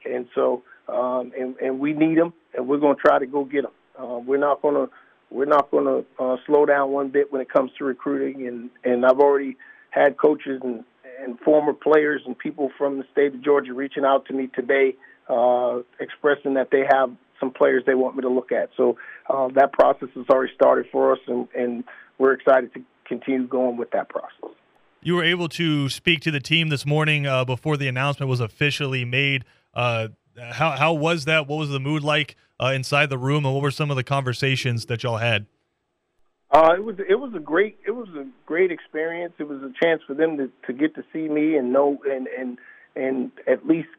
and 0.06 0.28
so 0.34 0.64
um, 0.88 1.32
and, 1.38 1.56
and 1.58 1.80
we 1.80 1.94
need 1.94 2.18
them, 2.18 2.34
and 2.56 2.68
we're 2.68 2.80
going 2.80 2.96
to 2.96 3.02
try 3.02 3.20
to 3.20 3.26
go 3.26 3.46
get 3.46 3.64
them. 3.64 3.72
Uh, 3.98 4.18
we're 4.18 4.38
not 4.38 4.62
going 4.62 4.76
to 4.76 4.92
we're 5.30 5.46
not 5.46 5.72
going 5.72 5.86
to 5.86 6.24
uh, 6.24 6.38
slow 6.46 6.66
down 6.66 6.92
one 6.92 7.10
bit 7.10 7.32
when 7.32 7.42
it 7.42 7.50
comes 7.50 7.72
to 7.78 7.86
recruiting, 7.86 8.48
and 8.48 8.70
and 8.84 9.06
I've 9.06 9.20
already 9.20 9.58
had 9.92 10.18
coaches 10.18 10.62
and 10.64 10.84
and 11.22 11.40
former 11.40 11.74
players 11.74 12.22
and 12.26 12.38
people 12.38 12.70
from 12.78 12.98
the 12.98 13.06
state 13.12 13.34
of 13.34 13.42
Georgia 13.42 13.74
reaching 13.74 14.04
out 14.04 14.26
to 14.26 14.34
me 14.34 14.48
today, 14.48 14.96
uh, 15.30 15.80
expressing 16.00 16.56
that 16.56 16.70
they 16.72 16.84
have 16.90 17.12
some 17.44 17.52
players 17.52 17.84
they 17.86 17.96
want 17.96 18.16
me 18.16 18.22
to 18.22 18.30
look 18.30 18.52
at. 18.52 18.70
So 18.78 18.98
uh, 19.30 19.50
that 19.56 19.74
process 19.74 20.10
has 20.16 20.26
already 20.30 20.54
started 20.56 20.86
for 20.92 21.14
us, 21.14 21.20
and, 21.28 21.48
and 21.56 21.84
we're 22.18 22.34
excited 22.34 22.74
to 22.74 22.82
continue 23.06 23.48
going 23.48 23.78
with 23.78 23.92
that 23.92 24.10
process. 24.10 24.56
You 25.02 25.16
were 25.16 25.24
able 25.24 25.50
to 25.50 25.90
speak 25.90 26.22
to 26.22 26.32
the 26.32 26.40
team 26.40 26.70
this 26.70 26.86
morning 26.86 27.28
uh, 27.28 27.44
before 27.44 27.76
the 27.76 27.90
announcement 27.90 28.30
was 28.30 28.40
officially 28.40 29.04
made. 29.04 29.44
Uh, 29.74 30.10
how 30.38 30.72
how 30.72 30.94
was 30.94 31.26
that? 31.26 31.48
What 31.48 31.58
was 31.58 31.70
the 31.70 31.80
mood 31.80 32.04
like 32.04 32.38
uh, 32.62 32.68
inside 32.68 33.10
the 33.10 33.18
room, 33.18 33.46
and 33.46 33.54
what 33.54 33.62
were 33.62 33.72
some 33.72 33.92
of 33.92 33.98
the 33.98 34.04
conversations 34.04 34.86
that 34.86 35.04
y'all 35.04 35.18
had? 35.18 35.46
Uh, 36.52 36.74
it 36.78 36.84
was 36.84 36.96
it 37.10 37.16
was 37.16 37.34
a 37.36 37.40
great 37.40 37.78
it 37.86 37.92
was 37.92 38.08
a 38.10 38.26
great 38.46 38.72
experience. 38.72 39.34
It 39.40 39.48
was 39.48 39.62
a 39.62 39.74
chance 39.84 40.02
for 40.08 40.14
them 40.14 40.38
to, 40.38 40.50
to 40.68 40.74
get 40.74 40.96
to 40.96 41.04
see 41.12 41.28
me 41.28 41.58
and 41.58 41.74
know 41.74 42.00
and 42.10 42.28
and 42.28 42.58
and 42.96 43.32
at 43.46 43.68
least 43.68 43.90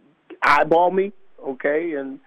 eyeball 0.42 0.90
me, 0.90 1.12
okay, 1.46 1.92
and 1.92 2.18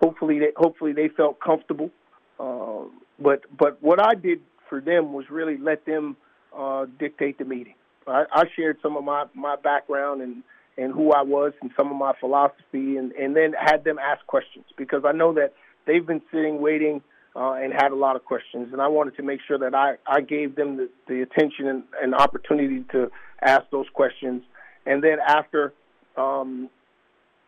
hopefully 0.00 0.38
they 0.38 0.52
hopefully 0.56 0.92
they 0.92 1.08
felt 1.08 1.40
comfortable. 1.40 1.90
Uh, 2.38 2.84
but 3.18 3.42
but 3.56 3.82
what 3.82 4.00
I 4.00 4.14
did 4.14 4.40
for 4.68 4.80
them 4.80 5.12
was 5.12 5.30
really 5.30 5.58
let 5.58 5.84
them 5.86 6.16
uh, 6.56 6.86
dictate 6.98 7.38
the 7.38 7.44
meeting. 7.44 7.74
I, 8.06 8.24
I 8.32 8.44
shared 8.56 8.78
some 8.82 8.96
of 8.96 9.04
my 9.04 9.24
my 9.34 9.56
background 9.56 10.22
and 10.22 10.42
and 10.78 10.92
who 10.92 11.12
I 11.12 11.22
was 11.22 11.52
and 11.60 11.70
some 11.76 11.90
of 11.90 11.96
my 11.96 12.12
philosophy, 12.18 12.96
and 12.96 13.12
and 13.12 13.36
then 13.36 13.52
had 13.52 13.84
them 13.84 13.98
ask 13.98 14.24
questions 14.26 14.64
because 14.76 15.02
I 15.04 15.12
know 15.12 15.32
that 15.34 15.54
they've 15.86 16.06
been 16.06 16.22
sitting 16.32 16.60
waiting. 16.60 17.02
Uh, 17.36 17.52
and 17.52 17.72
had 17.72 17.92
a 17.92 17.94
lot 17.94 18.16
of 18.16 18.24
questions, 18.24 18.70
and 18.72 18.82
I 18.82 18.88
wanted 18.88 19.16
to 19.18 19.22
make 19.22 19.38
sure 19.46 19.56
that 19.56 19.72
I, 19.72 19.94
I 20.04 20.20
gave 20.20 20.56
them 20.56 20.78
the, 20.78 20.90
the 21.06 21.22
attention 21.22 21.68
and, 21.68 21.84
and 22.02 22.12
opportunity 22.12 22.82
to 22.90 23.08
ask 23.40 23.62
those 23.70 23.86
questions. 23.94 24.42
And 24.84 25.00
then 25.00 25.18
after 25.24 25.72
um, 26.16 26.68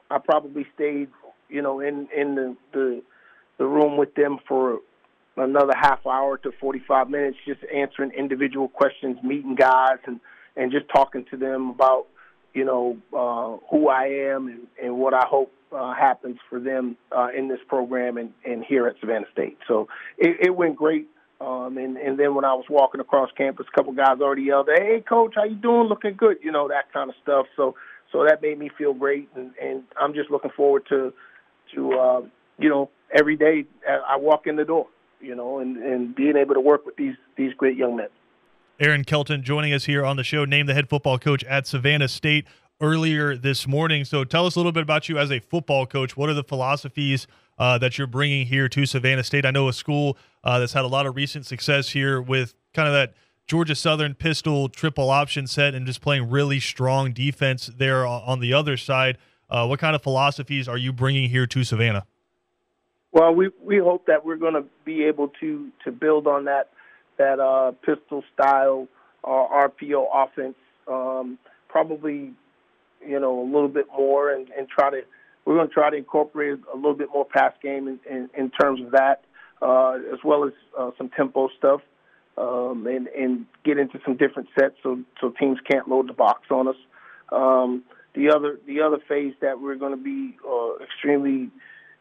I 0.08 0.18
probably 0.18 0.66
stayed, 0.74 1.08
you 1.52 1.62
know, 1.62 1.80
in 1.80 2.08
in 2.16 2.34
the, 2.34 2.56
the 2.72 3.02
the 3.58 3.66
room 3.66 3.96
with 3.96 4.14
them 4.14 4.38
for 4.48 4.80
another 5.36 5.72
half 5.78 6.06
hour 6.06 6.36
to 6.38 6.52
45 6.60 7.08
minutes, 7.08 7.36
just 7.46 7.60
answering 7.74 8.10
individual 8.12 8.68
questions, 8.68 9.18
meeting 9.22 9.54
guys, 9.54 9.98
and 10.06 10.20
and 10.56 10.70
just 10.70 10.86
talking 10.94 11.24
to 11.30 11.36
them 11.36 11.70
about, 11.70 12.06
you 12.52 12.64
know, 12.64 12.98
uh, 13.16 13.56
who 13.70 13.88
I 13.88 14.04
am 14.34 14.48
and, 14.48 14.66
and 14.82 14.98
what 14.98 15.14
I 15.14 15.24
hope 15.26 15.50
uh, 15.72 15.94
happens 15.94 16.38
for 16.50 16.60
them 16.60 16.96
uh, 17.16 17.28
in 17.36 17.48
this 17.48 17.60
program 17.68 18.18
and, 18.18 18.32
and 18.44 18.62
here 18.62 18.86
at 18.86 18.96
Savannah 19.00 19.26
State. 19.32 19.56
So 19.66 19.88
it, 20.18 20.36
it 20.48 20.50
went 20.50 20.76
great. 20.76 21.08
Um, 21.40 21.78
and, 21.78 21.96
and 21.96 22.18
then 22.18 22.34
when 22.34 22.44
I 22.44 22.52
was 22.52 22.66
walking 22.68 23.00
across 23.00 23.30
campus, 23.36 23.66
a 23.72 23.74
couple 23.74 23.92
guys 23.94 24.20
already 24.20 24.42
yelled, 24.42 24.68
"Hey, 24.72 25.02
coach, 25.06 25.32
how 25.34 25.44
you 25.44 25.56
doing? 25.56 25.88
Looking 25.88 26.14
good," 26.14 26.36
you 26.42 26.52
know, 26.52 26.68
that 26.68 26.92
kind 26.92 27.10
of 27.10 27.16
stuff. 27.22 27.46
So 27.56 27.74
so 28.12 28.24
that 28.24 28.42
made 28.42 28.58
me 28.58 28.70
feel 28.76 28.92
great, 28.92 29.28
and, 29.34 29.50
and 29.60 29.82
I'm 30.00 30.14
just 30.14 30.30
looking 30.30 30.52
forward 30.54 30.84
to 30.90 31.12
to 31.74 31.92
uh, 31.92 32.22
you 32.58 32.68
know 32.68 32.90
every 33.14 33.36
day 33.36 33.64
I 33.86 34.16
walk 34.16 34.46
in 34.46 34.56
the 34.56 34.64
door, 34.64 34.86
you 35.20 35.34
know, 35.34 35.58
and, 35.58 35.76
and 35.76 36.14
being 36.14 36.36
able 36.36 36.54
to 36.54 36.60
work 36.60 36.86
with 36.86 36.96
these 36.96 37.14
these 37.36 37.52
great 37.54 37.76
young 37.76 37.96
men. 37.96 38.08
Aaron 38.80 39.04
Kelton 39.04 39.42
joining 39.42 39.72
us 39.72 39.84
here 39.84 40.04
on 40.04 40.16
the 40.16 40.24
show, 40.24 40.44
named 40.44 40.68
the 40.68 40.74
head 40.74 40.88
football 40.88 41.18
coach 41.18 41.44
at 41.44 41.66
Savannah 41.66 42.08
State 42.08 42.46
earlier 42.80 43.36
this 43.36 43.68
morning. 43.68 44.04
So 44.04 44.24
tell 44.24 44.46
us 44.46 44.56
a 44.56 44.58
little 44.58 44.72
bit 44.72 44.82
about 44.82 45.08
you 45.08 45.18
as 45.18 45.30
a 45.30 45.38
football 45.38 45.86
coach. 45.86 46.16
What 46.16 46.28
are 46.28 46.34
the 46.34 46.42
philosophies 46.42 47.26
uh, 47.58 47.78
that 47.78 47.96
you're 47.96 48.08
bringing 48.08 48.46
here 48.46 48.68
to 48.68 48.86
Savannah 48.86 49.22
State? 49.22 49.46
I 49.46 49.52
know 49.52 49.68
a 49.68 49.72
school 49.72 50.18
uh, 50.42 50.58
that's 50.58 50.72
had 50.72 50.84
a 50.84 50.88
lot 50.88 51.06
of 51.06 51.14
recent 51.14 51.46
success 51.46 51.90
here 51.90 52.20
with 52.20 52.54
kind 52.74 52.88
of 52.88 52.94
that 52.94 53.14
Georgia 53.46 53.74
Southern 53.76 54.14
pistol 54.14 54.68
triple 54.68 55.10
option 55.10 55.46
set 55.46 55.74
and 55.74 55.86
just 55.86 56.00
playing 56.00 56.28
really 56.28 56.58
strong 56.58 57.12
defense 57.12 57.66
there 57.66 58.04
on 58.06 58.40
the 58.40 58.52
other 58.52 58.76
side. 58.76 59.18
Uh, 59.52 59.66
what 59.66 59.78
kind 59.78 59.94
of 59.94 60.02
philosophies 60.02 60.66
are 60.66 60.78
you 60.78 60.94
bringing 60.94 61.28
here 61.28 61.46
to 61.46 61.62
Savannah? 61.62 62.06
Well, 63.12 63.34
we 63.34 63.50
we 63.62 63.76
hope 63.76 64.06
that 64.06 64.24
we're 64.24 64.36
going 64.36 64.54
to 64.54 64.64
be 64.86 65.04
able 65.04 65.28
to 65.40 65.68
to 65.84 65.92
build 65.92 66.26
on 66.26 66.46
that 66.46 66.70
that 67.18 67.38
uh, 67.38 67.72
pistol 67.84 68.24
style 68.32 68.88
uh, 69.22 69.28
RPO 69.28 70.06
offense. 70.12 70.54
Um, 70.88 71.38
probably, 71.68 72.32
you 73.06 73.20
know, 73.20 73.42
a 73.42 73.44
little 73.44 73.68
bit 73.68 73.86
more, 73.94 74.32
and, 74.32 74.48
and 74.56 74.66
try 74.68 74.90
to. 74.90 75.02
We're 75.44 75.56
going 75.56 75.68
to 75.68 75.74
try 75.74 75.90
to 75.90 75.96
incorporate 75.96 76.60
a 76.72 76.76
little 76.76 76.94
bit 76.94 77.08
more 77.12 77.24
pass 77.24 77.52
game 77.62 77.88
in, 77.88 77.98
in, 78.08 78.30
in 78.38 78.50
terms 78.50 78.80
of 78.80 78.92
that, 78.92 79.24
uh, 79.60 79.98
as 80.12 80.20
well 80.24 80.44
as 80.44 80.52
uh, 80.78 80.92
some 80.96 81.10
tempo 81.10 81.48
stuff 81.58 81.80
um, 82.38 82.86
and 82.86 83.08
and 83.08 83.44
get 83.64 83.76
into 83.76 83.98
some 84.04 84.16
different 84.16 84.48
sets 84.58 84.76
so 84.82 85.00
so 85.20 85.34
teams 85.38 85.58
can't 85.70 85.88
load 85.88 86.08
the 86.08 86.14
box 86.14 86.42
on 86.50 86.68
us. 86.68 86.76
Um, 87.30 87.82
the 88.14 88.30
other 88.30 88.58
the 88.66 88.80
other 88.80 88.98
phase 89.08 89.34
that 89.40 89.60
we're 89.60 89.76
going 89.76 89.96
to 89.96 90.02
be 90.02 90.36
uh, 90.46 90.82
extremely 90.82 91.50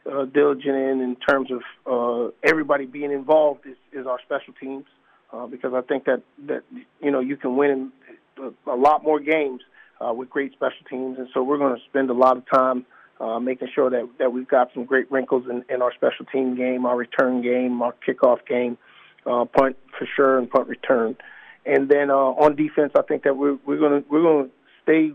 uh, 0.06 0.25
diligent 0.25 0.75
in 0.75 1.01
in 1.01 1.15
terms 1.15 1.50
of 1.51 1.62
uh, 1.86 2.32
everybody 2.44 2.86
being 2.86 3.12
involved 3.12 3.65
is, 3.65 3.77
is 3.94 4.06
our 4.08 4.20
special 4.25 4.53
teams 4.60 4.86
uh, 5.34 5.48
because 5.48 5.74
I 5.74 5.82
think 5.82 6.06
that 6.06 6.22
that 6.48 6.63
you 7.01 7.12
know 7.12 7.20
you 7.20 7.38
can 7.38 7.56
win 7.56 7.91
a, 8.38 8.72
a 8.72 8.75
lot 8.75 9.03
more 9.03 9.20
games 9.20 9.62
uh, 10.00 10.13
with 10.13 10.30
great 10.30 10.53
special 10.53 10.86
teams, 10.89 11.18
and 11.18 11.27
so 11.34 11.44
we're 11.44 11.58
going 11.58 11.75
to 11.75 11.82
spend 11.89 12.10
a 12.10 12.13
lot 12.13 12.38
of 12.38 12.44
time. 12.51 12.86
Uh, 13.20 13.39
making 13.39 13.68
sure 13.75 13.88
that, 13.91 14.10
that 14.18 14.34
we've 14.34 14.48
got 14.48 14.70
some 14.74 14.84
great 14.84 15.12
wrinkles 15.12 15.44
in, 15.48 15.63
in 15.70 15.84
our 15.84 15.94
special 15.94 16.25
team 16.25 16.56
game, 16.56 16.88
our 16.88 16.98
return 16.98 17.44
game, 17.44 17.80
our 17.84 17.94
kickoff 18.08 18.39
game, 18.48 18.80
uh, 19.27 19.46
punt 19.46 19.77
for 19.96 20.08
sure, 20.15 20.39
and 20.39 20.50
punt 20.50 20.68
return. 20.68 21.15
And 21.63 21.88
then 21.88 22.10
uh, 22.10 22.15
on 22.15 22.56
defense, 22.56 22.94
I 22.98 23.03
think 23.03 23.22
that 23.25 23.38
we're 23.38 23.60
we're 23.63 23.80
gonna 23.80 24.03
we're 24.10 24.24
gonna 24.24 24.50
stay 24.82 25.12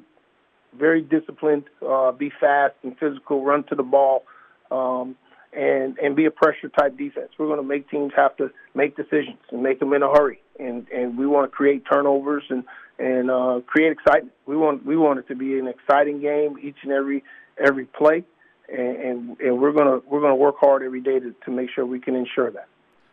very 0.78 1.02
disciplined, 1.02 1.64
uh, 1.87 2.12
be 2.12 2.30
fast 2.40 2.75
and 2.83 2.97
physical, 2.99 3.45
run 3.45 3.64
to 3.64 3.75
the 3.75 3.83
ball, 3.83 4.25
um, 4.71 5.16
and 5.52 5.99
and 5.99 6.14
be 6.14 6.26
a 6.26 6.30
pressure 6.30 6.68
type 6.68 6.97
defense. 6.97 7.30
We're 7.38 7.47
going 7.47 7.61
to 7.61 7.66
make 7.66 7.88
teams 7.90 8.12
have 8.16 8.37
to 8.37 8.50
make 8.75 8.97
decisions 8.97 9.38
and 9.50 9.62
make 9.62 9.80
them 9.80 9.92
in 9.92 10.02
a 10.02 10.09
hurry, 10.09 10.40
and 10.59 10.87
and 10.95 11.18
we 11.18 11.26
want 11.26 11.50
to 11.50 11.54
create 11.54 11.85
turnovers 11.90 12.45
and 12.50 12.64
and 12.99 13.30
uh, 13.30 13.61
create 13.66 13.92
excitement. 13.92 14.33
We 14.47 14.56
want 14.56 14.85
we 14.85 14.97
want 14.97 15.18
it 15.18 15.28
to 15.28 15.35
be 15.35 15.59
an 15.59 15.68
exciting 15.68 16.21
game 16.21 16.56
each 16.62 16.76
and 16.83 16.92
every 16.92 17.25
every 17.59 17.87
play, 17.87 18.25
and 18.68 18.97
and, 18.97 19.40
and 19.40 19.61
we're 19.61 19.73
gonna 19.73 20.00
we're 20.06 20.21
gonna 20.21 20.37
work 20.37 20.56
hard 20.59 20.83
every 20.83 21.00
day 21.00 21.18
to, 21.18 21.35
to 21.45 21.50
make 21.50 21.71
sure 21.75 21.87
we 21.87 22.00
can 22.00 22.14
ensure 22.14 22.50
that. 22.50 22.68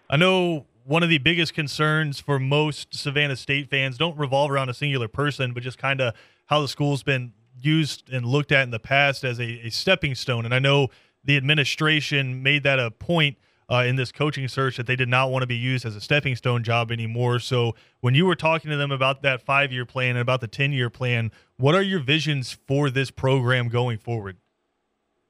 I 0.10 0.18
know 0.18 0.66
one 0.86 1.04
of 1.04 1.10
the 1.10 1.18
biggest 1.18 1.54
concerns 1.54 2.20
for 2.20 2.40
most 2.40 2.94
Savannah 2.94 3.36
State 3.36 3.70
fans 3.70 3.98
don't 3.98 4.18
revolve 4.18 4.52
around 4.52 4.70
a 4.70 4.74
singular 4.74 5.08
person, 5.08 5.54
but 5.54 5.64
just 5.64 5.78
kind 5.78 6.02
of 6.02 6.14
how 6.48 6.62
the 6.62 6.68
school's 6.68 7.04
been 7.04 7.34
used 7.60 8.12
and 8.12 8.26
looked 8.26 8.52
at 8.52 8.64
in 8.64 8.72
the 8.72 8.80
past 8.80 9.24
as 9.24 9.40
a, 9.40 9.68
a 9.68 9.70
stepping 9.70 10.16
stone. 10.16 10.46
And 10.46 10.54
I 10.54 10.60
know 10.60 10.90
the 11.24 11.38
administration 11.38 12.44
made 12.44 12.64
that 12.64 12.80
a 12.80 12.92
point 12.92 13.38
uh, 13.70 13.84
in 13.88 13.96
this 13.96 14.12
coaching 14.12 14.48
search 14.48 14.78
that 14.78 14.88
they 14.88 14.96
did 14.96 15.10
not 15.10 15.32
want 15.32 15.42
to 15.42 15.48
be 15.48 15.56
used 15.56 15.86
as 15.86 15.96
a 15.96 16.02
stepping 16.02 16.36
stone 16.36 16.64
job 16.64 16.92
anymore. 16.92 17.40
So 17.40 17.76
when 18.02 18.14
you 18.14 18.26
were 18.26 18.36
talking 18.36 18.70
to 18.72 18.78
them 18.78 18.92
about 18.92 19.22
that 19.24 19.42
five 19.42 19.72
year 19.72 19.86
plan 19.86 20.12
and 20.12 20.20
about 20.20 20.42
the 20.42 20.48
10 20.48 20.74
year 20.74 20.90
plan, 20.90 21.32
what 21.58 21.76
are 21.76 21.82
your 21.82 22.00
visions 22.00 22.58
for 22.68 22.90
this 22.90 23.10
program 23.10 23.70
going 23.70 23.98
forward? 23.98 24.38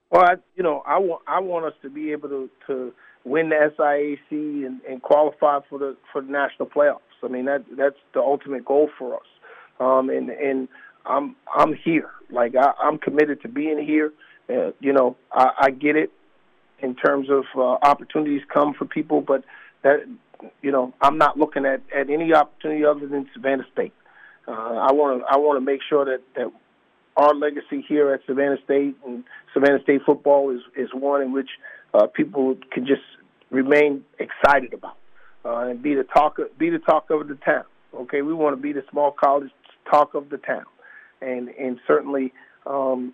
Well, 0.09 0.23
I, 0.23 0.35
you 0.55 0.63
know, 0.63 0.83
I 0.85 0.99
want 0.99 1.21
I 1.27 1.39
want 1.39 1.65
us 1.65 1.73
to 1.81 1.89
be 1.89 2.11
able 2.11 2.29
to, 2.29 2.49
to 2.67 2.93
win 3.23 3.49
the 3.49 3.71
SIAC 3.77 4.65
and, 4.65 4.81
and 4.87 5.01
qualify 5.01 5.59
for 5.69 5.79
the 5.79 5.95
for 6.11 6.21
the 6.21 6.31
national 6.31 6.67
playoffs. 6.67 6.99
I 7.23 7.27
mean 7.27 7.45
that 7.45 7.63
that's 7.77 7.95
the 8.13 8.19
ultimate 8.19 8.65
goal 8.65 8.89
for 8.97 9.15
us. 9.15 9.25
Um, 9.79 10.09
and 10.09 10.29
and 10.29 10.67
I'm 11.05 11.35
I'm 11.53 11.73
here. 11.73 12.09
Like 12.29 12.55
I, 12.55 12.73
I'm 12.81 12.97
committed 12.97 13.41
to 13.41 13.47
being 13.47 13.83
here. 13.83 14.11
Uh, 14.49 14.71
you 14.79 14.93
know, 14.93 15.15
I, 15.31 15.51
I 15.57 15.71
get 15.71 15.95
it 15.95 16.11
in 16.79 16.95
terms 16.95 17.29
of 17.29 17.45
uh, 17.55 17.61
opportunities 17.61 18.41
come 18.53 18.73
for 18.73 18.85
people, 18.85 19.21
but 19.21 19.43
that 19.83 20.05
you 20.61 20.71
know 20.71 20.93
I'm 21.01 21.17
not 21.17 21.37
looking 21.37 21.65
at, 21.65 21.81
at 21.95 22.09
any 22.09 22.33
opportunity 22.33 22.85
other 22.85 23.07
than 23.07 23.29
Savannah 23.33 23.65
State. 23.71 23.93
Uh, 24.47 24.51
I 24.51 24.91
want 24.91 25.21
to 25.21 25.25
I 25.25 25.37
want 25.37 25.57
to 25.57 25.61
make 25.61 25.81
sure 25.87 26.05
that 26.05 26.21
that 26.35 26.51
our 27.15 27.33
legacy 27.33 27.85
here 27.87 28.13
at 28.13 28.21
Savannah 28.25 28.57
State 28.63 28.95
and 29.05 29.23
Savannah 29.53 29.81
State 29.83 30.01
football 30.05 30.49
is 30.51 30.61
is 30.75 30.89
one 30.93 31.21
in 31.21 31.31
which 31.31 31.49
uh, 31.93 32.07
people 32.07 32.57
can 32.71 32.85
just 32.85 33.01
remain 33.51 34.03
excited 34.19 34.73
about 34.73 34.97
uh, 35.45 35.67
and 35.69 35.81
be 35.81 35.93
the 35.93 36.03
talk 36.03 36.39
of, 36.39 36.57
be 36.57 36.69
the 36.69 36.79
talk 36.79 37.09
of 37.09 37.27
the 37.27 37.35
town. 37.35 37.63
Okay, 37.93 38.21
we 38.21 38.33
want 38.33 38.55
to 38.55 38.61
be 38.61 38.73
the 38.73 38.83
small 38.89 39.11
college 39.11 39.51
talk 39.89 40.15
of 40.15 40.29
the 40.29 40.37
town, 40.37 40.63
and 41.23 41.49
and 41.49 41.79
certainly, 41.87 42.33
um, 42.65 43.13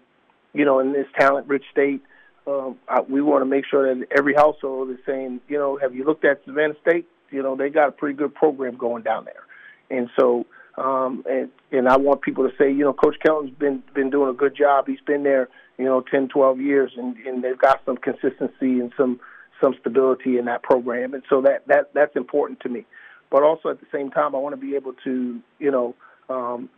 you 0.53 0.65
know, 0.65 0.79
in 0.79 0.93
this 0.93 1.07
talent-rich 1.17 1.63
state, 1.71 2.01
um, 2.47 2.77
I, 2.87 3.01
we 3.01 3.21
want 3.21 3.41
to 3.41 3.45
make 3.45 3.65
sure 3.69 3.93
that 3.93 4.07
every 4.15 4.33
household 4.33 4.89
is 4.89 4.97
saying, 5.05 5.41
you 5.47 5.57
know, 5.57 5.77
have 5.77 5.93
you 5.95 6.03
looked 6.03 6.25
at 6.25 6.41
Savannah 6.45 6.75
State? 6.81 7.07
You 7.31 7.43
know, 7.43 7.55
they 7.55 7.69
got 7.69 7.89
a 7.89 7.91
pretty 7.91 8.15
good 8.15 8.33
program 8.33 8.77
going 8.77 9.03
down 9.03 9.25
there, 9.25 9.97
and 9.97 10.09
so. 10.19 10.45
Um, 10.77 11.25
and 11.29 11.49
and 11.73 11.89
I 11.89 11.97
want 11.97 12.21
people 12.21 12.49
to 12.49 12.55
say, 12.55 12.71
you 12.71 12.85
know, 12.85 12.93
Coach 12.93 13.17
Kelton's 13.21 13.51
been 13.51 13.83
been 13.93 14.09
doing 14.09 14.29
a 14.29 14.33
good 14.33 14.55
job. 14.55 14.87
He's 14.87 15.01
been 15.05 15.23
there, 15.23 15.49
you 15.77 15.83
know, 15.83 16.01
10, 16.09 16.29
12 16.29 16.61
years, 16.61 16.91
and 16.95 17.17
and 17.17 17.43
they've 17.43 17.57
got 17.57 17.81
some 17.85 17.97
consistency 17.97 18.79
and 18.79 18.93
some 18.95 19.19
some 19.59 19.75
stability 19.79 20.37
in 20.37 20.45
that 20.45 20.63
program, 20.63 21.13
and 21.13 21.23
so 21.29 21.41
that 21.41 21.67
that 21.67 21.93
that's 21.93 22.15
important 22.15 22.59
to 22.61 22.69
me. 22.69 22.85
But 23.29 23.43
also 23.43 23.69
at 23.69 23.79
the 23.79 23.87
same 23.91 24.09
time, 24.09 24.35
I 24.35 24.39
want 24.39 24.53
to 24.53 24.61
be 24.61 24.75
able 24.75 24.93
to 25.03 25.39
you 25.59 25.71
know 25.71 25.95
um, 26.29 26.69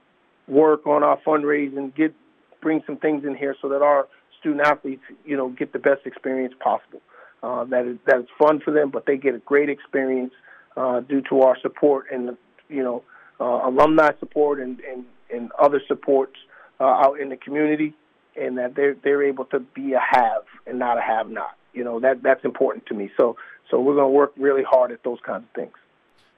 work 0.48 0.86
on 0.88 1.04
our 1.04 1.18
fundraising, 1.26 1.96
get 1.96 2.14
bring 2.62 2.82
some 2.86 2.98
things 2.98 3.26
in 3.26 3.36
here 3.36 3.56
so 3.62 3.70
that 3.70 3.82
our 3.82 4.08
student 4.40 4.66
athletes, 4.66 5.02
you 5.26 5.36
know, 5.36 5.50
get 5.50 5.74
the 5.74 5.80
best 5.80 6.06
experience 6.06 6.54
possible. 6.60 7.02
Uh, 7.44 7.64
that 7.66 7.86
is 7.86 7.98
that 8.06 8.20
is 8.20 8.28
fun 8.38 8.60
for 8.60 8.72
them, 8.72 8.92
but 8.92 9.06
they 9.06 9.18
get 9.18 9.34
a 9.34 9.40
great 9.40 9.70
experience 9.70 10.34
uh, 10.78 11.00
due 11.02 11.22
to 11.22 11.42
our 11.42 11.58
support 11.62 12.06
and 12.12 12.38
you 12.70 12.84
know 12.84 13.04
uh, 13.40 13.68
alumni 13.68 14.12
support 14.20 14.60
and, 14.60 14.80
and, 14.82 15.06
and 15.34 15.52
other 15.60 15.82
supports 15.88 16.36
uh, 16.80 16.84
out 16.84 17.20
in 17.20 17.30
the 17.30 17.38
community, 17.38 17.96
and 18.36 18.58
that 18.60 18.76
they're 18.76 18.96
they're 19.04 19.24
able 19.24 19.46
to 19.46 19.60
be 19.60 19.94
a 19.94 20.00
have 20.00 20.44
and 20.68 20.78
not 20.78 20.98
a 20.98 21.02
have 21.02 21.30
not. 21.30 21.58
You 21.74 21.84
know 21.84 22.00
that 22.00 22.22
that's 22.22 22.46
important 22.46 22.86
to 22.88 22.94
me. 22.94 23.10
So 23.18 23.38
so 23.72 23.80
we're 23.82 23.96
going 23.96 24.12
to 24.12 24.16
work 24.16 24.34
really 24.38 24.64
hard 24.64 24.92
at 24.92 25.04
those 25.04 25.20
kinds 25.26 25.46
of 25.46 25.56
things. 25.56 25.74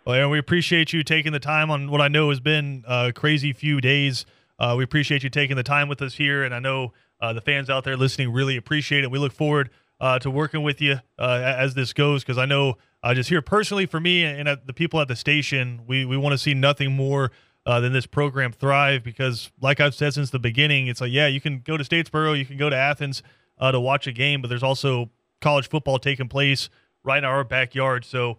Well, 0.05 0.15
Aaron, 0.15 0.31
we 0.31 0.37
appreciate 0.37 0.91
you 0.91 1.01
taking 1.01 1.31
the 1.31 1.39
time 1.39 1.71
on 1.71 1.89
what 1.89 2.01
I 2.01 2.09
know 2.09 2.27
has 2.27 2.41
been 2.41 2.83
a 2.85 3.13
crazy 3.13 3.53
few 3.53 3.79
days. 3.79 4.25
Uh, 4.59 4.75
we 4.77 4.83
appreciate 4.83 5.23
you 5.23 5.29
taking 5.29 5.55
the 5.55 5.63
time 5.63 5.87
with 5.87 6.01
us 6.01 6.15
here, 6.15 6.43
and 6.43 6.53
I 6.53 6.59
know 6.59 6.91
uh, 7.21 7.31
the 7.31 7.39
fans 7.39 7.69
out 7.69 7.85
there 7.85 7.95
listening 7.95 8.33
really 8.33 8.57
appreciate 8.57 9.05
it. 9.05 9.11
We 9.11 9.17
look 9.17 9.31
forward 9.31 9.69
uh, 10.01 10.19
to 10.19 10.29
working 10.29 10.61
with 10.61 10.81
you 10.81 10.99
uh, 11.17 11.55
as 11.57 11.73
this 11.73 11.93
goes 11.93 12.21
because 12.21 12.37
I 12.37 12.43
know 12.45 12.77
uh, 13.01 13.13
just 13.13 13.29
here 13.29 13.41
personally 13.41 13.85
for 13.85 14.01
me 14.01 14.25
and 14.25 14.59
the 14.65 14.73
people 14.73 14.99
at 14.99 15.07
the 15.07 15.15
station, 15.15 15.83
we, 15.87 16.03
we 16.03 16.17
want 16.17 16.33
to 16.33 16.37
see 16.37 16.53
nothing 16.53 16.91
more 16.91 17.31
uh, 17.65 17.79
than 17.79 17.93
this 17.93 18.05
program 18.05 18.51
thrive 18.51 19.05
because, 19.05 19.51
like 19.61 19.79
I've 19.79 19.95
said 19.95 20.15
since 20.15 20.31
the 20.31 20.39
beginning, 20.39 20.87
it's 20.87 20.99
like, 20.99 21.13
yeah, 21.13 21.27
you 21.27 21.39
can 21.39 21.61
go 21.61 21.77
to 21.77 21.83
Statesboro, 21.85 22.37
you 22.37 22.45
can 22.45 22.57
go 22.57 22.69
to 22.69 22.75
Athens 22.75 23.23
to 23.61 23.79
watch 23.79 24.05
a 24.05 24.11
game, 24.11 24.41
but 24.41 24.49
there's 24.49 24.63
also 24.63 25.11
college 25.39 25.69
football 25.69 25.97
taking 25.97 26.27
place 26.27 26.69
right 27.05 27.19
in 27.19 27.23
our 27.23 27.45
backyard. 27.45 28.03
So, 28.03 28.37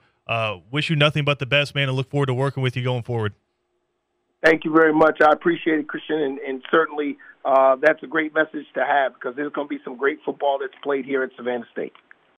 wish 0.71 0.91
you 0.91 0.97
nothing 0.97 1.25
but 1.25 1.39
the 1.39 1.47
best, 1.47 1.75
man, 1.75 1.89
and 1.89 1.97
look 1.97 2.11
forward 2.11 2.27
to 2.27 2.35
working 2.35 2.63
with 2.63 2.77
you 2.77 2.85
going 2.85 3.03
forward. 3.03 3.35
Thank 4.45 4.65
you 4.65 4.73
very 4.73 4.93
much. 4.93 5.21
I 5.23 5.33
appreciate 5.33 5.79
it, 5.79 5.89
Christian, 5.89 6.21
and, 6.21 6.39
and 6.39 6.63
certainly 6.71 7.17
uh, 7.45 7.77
that's 7.81 8.03
a 8.03 8.07
great 8.07 8.35
message 8.35 8.67
to 8.75 8.85
have 8.85 9.15
because 9.15 9.37
there's 9.37 9.53
going 9.53 9.69
to 9.69 9.75
be 9.75 9.81
some 9.85 9.97
great 9.97 10.19
football 10.25 10.59
that's 10.61 10.75
played 10.83 11.07
here 11.07 11.23
at 11.23 11.31
Savannah 11.37 11.67
State. 11.73 11.95